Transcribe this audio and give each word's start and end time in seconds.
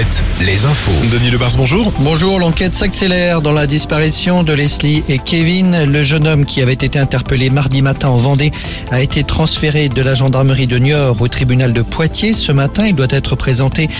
7, 0.00 0.46
les 0.46 0.64
infos. 0.64 0.92
Denis 1.12 1.30
Lebars, 1.30 1.52
bonjour. 1.58 1.92
Bonjour, 1.98 2.38
l'enquête 2.38 2.74
s'accélère 2.74 3.42
dans 3.42 3.52
la 3.52 3.66
disparition 3.66 4.42
de 4.42 4.54
Leslie 4.54 5.02
et 5.08 5.18
Kevin. 5.18 5.84
Le 5.84 6.02
jeune 6.02 6.26
homme 6.26 6.46
qui 6.46 6.62
avait 6.62 6.72
été 6.72 6.98
interpellé 6.98 7.50
mardi 7.50 7.82
matin 7.82 8.08
en 8.08 8.16
Vendée 8.16 8.50
a 8.90 9.02
été 9.02 9.24
transféré 9.24 9.90
de 9.90 10.00
la 10.00 10.14
gendarmerie 10.14 10.66
de 10.66 10.78
Niort 10.78 11.20
au 11.20 11.28
tribunal 11.28 11.74
de 11.74 11.82
Poitiers. 11.82 12.32
Ce 12.32 12.50
matin, 12.50 12.86
il 12.86 12.94
doit 12.94 13.08
être 13.10 13.36
présenté 13.36 13.90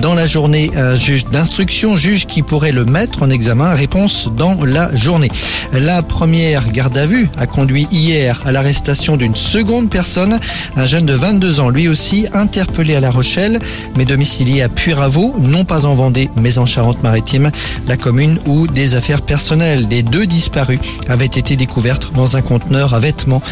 dans 0.00 0.14
la 0.14 0.28
journée 0.28 0.70
à 0.76 0.90
un 0.90 0.96
juge 0.96 1.24
d'instruction, 1.24 1.96
juge 1.96 2.26
qui 2.26 2.42
pourrait 2.42 2.70
le 2.70 2.84
mettre 2.84 3.24
en 3.24 3.30
examen. 3.30 3.74
Réponse 3.74 4.28
dans 4.36 4.62
la 4.62 4.94
journée. 4.94 5.30
La 5.72 6.02
première 6.02 6.70
garde 6.70 6.96
à 6.96 7.06
vue 7.06 7.28
a 7.36 7.46
conduit 7.48 7.88
hier 7.90 8.40
à 8.44 8.52
l'arrestation 8.52 9.16
d'une 9.16 9.34
seconde 9.34 9.90
personne, 9.90 10.38
un 10.76 10.86
jeune 10.86 11.06
de 11.06 11.14
22 11.14 11.58
ans, 11.58 11.68
lui 11.68 11.88
aussi 11.88 12.28
interpellé 12.32 12.94
à 12.94 13.00
La 13.00 13.10
Rochelle, 13.10 13.58
mais 13.96 14.04
domicilié 14.04 14.62
à 14.62 14.68
Puyraveau, 14.68 15.34
non 15.48 15.64
pas 15.64 15.86
en 15.86 15.94
Vendée, 15.94 16.30
mais 16.36 16.58
en 16.58 16.66
Charente-Maritime, 16.66 17.50
la 17.86 17.96
commune 17.96 18.38
où 18.46 18.66
des 18.66 18.94
affaires 18.94 19.22
personnelles 19.22 19.88
des 19.88 20.02
deux 20.02 20.26
disparus 20.26 20.78
avaient 21.08 21.26
été 21.26 21.56
découvertes 21.56 22.12
dans 22.14 22.36
un 22.36 22.42
conteneur 22.42 22.94
à 22.94 23.00
vêtements. 23.00 23.42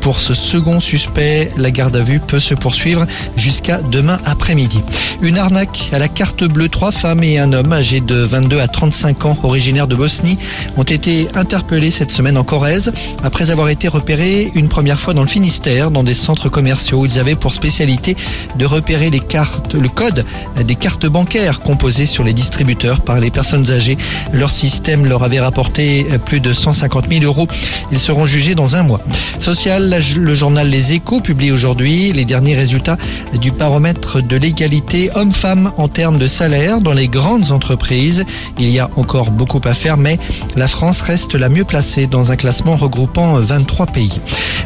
Pour 0.00 0.20
ce 0.20 0.34
second 0.34 0.80
suspect, 0.80 1.50
la 1.56 1.70
garde 1.70 1.94
à 1.96 2.02
vue 2.02 2.20
peut 2.20 2.40
se 2.40 2.54
poursuivre 2.54 3.06
jusqu'à 3.36 3.80
demain 3.82 4.18
après-midi. 4.24 4.82
Une 5.20 5.38
arnaque 5.38 5.90
à 5.92 5.98
la 5.98 6.08
carte 6.08 6.44
bleue. 6.44 6.68
Trois 6.68 6.92
femmes 6.92 7.22
et 7.22 7.38
un 7.38 7.52
homme 7.52 7.72
âgés 7.72 8.00
de 8.00 8.14
22 8.14 8.60
à 8.60 8.68
35 8.68 9.26
ans, 9.26 9.36
originaires 9.42 9.86
de 9.86 9.94
Bosnie, 9.94 10.38
ont 10.76 10.82
été 10.82 11.28
interpellés 11.34 11.90
cette 11.90 12.12
semaine 12.12 12.36
en 12.36 12.44
Corrèze 12.44 12.92
après 13.22 13.50
avoir 13.50 13.68
été 13.68 13.88
repérés 13.88 14.50
une 14.54 14.68
première 14.68 14.98
fois 14.98 15.14
dans 15.14 15.22
le 15.22 15.28
Finistère, 15.28 15.90
dans 15.90 16.02
des 16.02 16.14
centres 16.14 16.48
commerciaux. 16.48 17.04
Ils 17.04 17.18
avaient 17.18 17.36
pour 17.36 17.52
spécialité 17.52 18.16
de 18.56 18.64
repérer 18.64 19.10
les 19.10 19.20
cartes, 19.20 19.74
le 19.74 19.88
code 19.88 20.24
des 20.64 20.74
cartes 20.76 21.06
bancaires 21.06 21.41
composées 21.50 22.06
sur 22.06 22.24
les 22.24 22.32
distributeurs 22.32 23.00
par 23.00 23.20
les 23.20 23.30
personnes 23.30 23.70
âgées. 23.70 23.98
Leur 24.32 24.50
système 24.50 25.06
leur 25.06 25.22
avait 25.22 25.40
rapporté 25.40 26.06
plus 26.24 26.40
de 26.40 26.52
150 26.52 27.06
000 27.08 27.24
euros. 27.24 27.48
Ils 27.90 27.98
seront 27.98 28.26
jugés 28.26 28.54
dans 28.54 28.76
un 28.76 28.82
mois. 28.82 29.00
Social, 29.40 30.00
le 30.16 30.34
journal 30.34 30.68
Les 30.68 30.92
Échos 30.94 31.20
publie 31.20 31.50
aujourd'hui 31.50 32.12
les 32.12 32.24
derniers 32.24 32.54
résultats 32.54 32.96
du 33.40 33.50
baromètre 33.50 34.22
de 34.22 34.36
l'égalité 34.36 35.10
homme-femme 35.14 35.72
en 35.76 35.88
termes 35.88 36.18
de 36.18 36.26
salaire 36.26 36.80
dans 36.80 36.92
les 36.92 37.08
grandes 37.08 37.50
entreprises. 37.50 38.24
Il 38.58 38.70
y 38.70 38.78
a 38.78 38.88
encore 38.96 39.30
beaucoup 39.30 39.60
à 39.64 39.74
faire, 39.74 39.96
mais 39.96 40.18
la 40.56 40.68
France 40.68 41.00
reste 41.00 41.34
la 41.34 41.48
mieux 41.48 41.64
placée 41.64 42.06
dans 42.06 42.30
un 42.30 42.36
classement 42.36 42.76
regroupant 42.76 43.34
23 43.34 43.86
pays. 43.86 44.20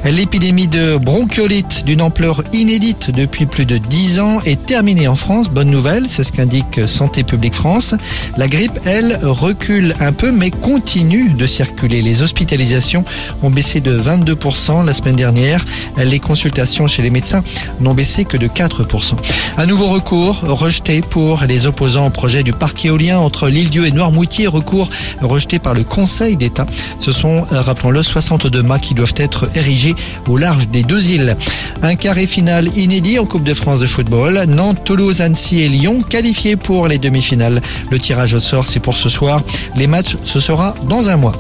L'épidémie 0.05 0.69
de 0.69 0.99
bronchiolite 0.99 1.85
d'une 1.85 2.03
ampleur 2.03 2.43
inédite 2.53 3.11
depuis 3.11 3.47
plus 3.47 3.65
de 3.65 3.79
10 3.79 4.21
ans 4.21 4.41
est 4.45 4.65
terminée 4.67 5.09
en 5.09 5.17
France. 5.17 5.49
Bonne 5.49 5.71
nouvelle, 5.71 6.05
c'est 6.09 6.23
ce 6.23 6.33
qu'indique 6.33 6.66
Santé 6.87 7.23
publique 7.23 7.55
France. 7.55 7.95
La 8.37 8.49
grippe, 8.49 8.79
elle, 8.85 9.19
recule 9.23 9.95
un 10.01 10.13
peu 10.13 10.33
mais 10.33 10.51
continue 10.51 11.31
de 11.31 11.47
circuler. 11.47 12.03
Les 12.03 12.23
hospitalisations 12.23 13.05
ont 13.43 13.51
baissé 13.51 13.81
de 13.81 13.99
22% 13.99 14.85
la 14.85 14.93
semaine 14.93 15.17
dernière. 15.17 15.65
Les 15.97 16.19
consultations 16.19 16.87
chez 16.87 17.03
les 17.03 17.11
médecins 17.11 17.43
n'ont 17.81 17.95
baissé 17.95 18.25
que 18.25 18.37
de 18.37 18.47
4%. 18.47 19.15
Un 19.59 19.67
nouveau 19.67 19.89
recours 19.89 20.41
rejeté 20.43 21.01
pour 21.01 21.43
les 21.49 21.67
opposants 21.67 22.07
au 22.07 22.11
projet 22.11 22.43
du 22.43 22.53
parc 22.53 22.85
éolien 22.85 23.19
entre 23.19 23.49
l'île-dieu 23.49 23.87
et 23.87 23.91
Noirmoutier, 23.91 24.47
recours 24.47 24.91
rejeté 25.21 25.59
par 25.59 25.75
le 25.75 25.85
Conseil 25.85 26.37
d'État. 26.37 26.67
Ce 26.99 27.13
sont, 27.13 27.43
rappelons-le, 27.51 28.03
62 28.03 28.63
mâts 28.63 28.79
qui 28.79 28.95
doivent 28.95 29.15
être 29.17 29.57
érigés 29.57 29.95
au 30.27 30.37
large 30.37 30.69
des 30.69 30.83
deux 30.83 31.11
îles. 31.11 31.37
Un 31.83 31.95
carré 31.95 32.27
final 32.27 32.69
inédit 32.77 33.19
en 33.19 33.27
Coupe 33.27 33.45
de 33.45 33.55
France 33.55 33.81
de 33.81 33.87
football. 33.87 34.45
Nantes, 34.49 34.83
Toulouse, 34.85 35.21
Annecy 35.21 35.61
et 35.61 35.69
Lyon 35.69 36.03
qualifiés 36.03 36.56
pour 36.57 36.89
les 36.89 36.99
demi-finales. 36.99 37.61
Le 37.91 37.99
tirage 37.99 38.35
au 38.35 38.41
sort, 38.41 38.67
c'est 38.67 38.81
pour 38.81 38.97
ce 38.97 39.09
soir. 39.09 39.43
Les 39.77 39.87
matchs, 39.87 40.17
ce 40.25 40.41
sera 40.41 40.75
dans 40.89 41.09
un 41.09 41.17
mois. 41.17 41.37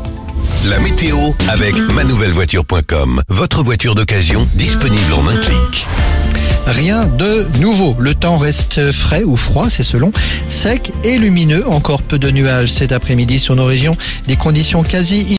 La 0.69 0.79
météo 0.81 1.17
avec 1.49 1.77
manouvellevoiture.com. 1.77 3.23
Votre 3.29 3.63
voiture 3.63 3.95
d'occasion 3.95 4.49
disponible 4.55 5.13
en 5.15 5.27
un 5.29 5.37
clic. 5.37 5.87
Rien 6.67 7.07
de 7.07 7.47
nouveau. 7.61 7.95
Le 8.01 8.15
temps 8.15 8.37
reste 8.37 8.91
frais 8.91 9.23
ou 9.23 9.37
froid, 9.37 9.71
c'est 9.71 9.85
selon, 9.85 10.11
sec 10.49 10.93
et 11.05 11.17
lumineux. 11.17 11.65
Encore 11.69 12.03
peu 12.03 12.19
de 12.19 12.29
nuages 12.29 12.73
cet 12.73 12.91
après-midi 12.91 13.39
sur 13.39 13.55
nos 13.55 13.67
régions. 13.67 13.97
Des 14.27 14.35
conditions 14.35 14.83
quasi 14.83 15.27